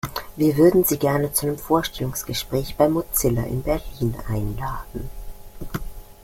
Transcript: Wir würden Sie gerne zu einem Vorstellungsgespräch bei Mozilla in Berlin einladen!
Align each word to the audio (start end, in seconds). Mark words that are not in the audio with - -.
Wir 0.35 0.57
würden 0.57 0.83
Sie 0.83 0.97
gerne 0.97 1.31
zu 1.31 1.45
einem 1.45 1.59
Vorstellungsgespräch 1.59 2.75
bei 2.75 2.89
Mozilla 2.89 3.43
in 3.43 3.61
Berlin 3.61 4.15
einladen! 4.27 5.11